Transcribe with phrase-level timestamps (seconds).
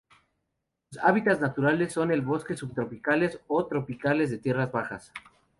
[0.89, 5.13] Sus hábitats naturales son los bosques subtropicales o tropicales de tierras bajas.